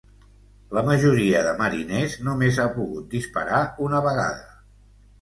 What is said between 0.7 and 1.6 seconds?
La majoria de